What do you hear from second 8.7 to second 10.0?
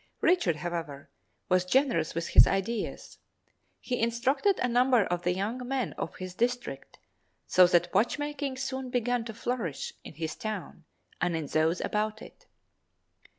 began to flourish